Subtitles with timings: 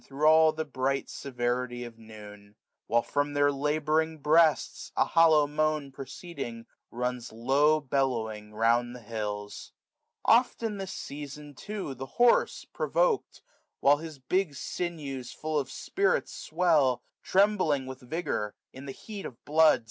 [0.03, 2.55] Thro' all the bright severity of noon;
[2.87, 9.73] While, from their labouring breasts, a hollow moan Proceeding, runs low^bellowing round the hills.
[10.25, 13.43] 595 Oft in this season too the horse, provok'd.
[13.79, 19.45] While his big sinews full of spirits swell; Trembling with vigour, in the heat of
[19.45, 19.79] blood.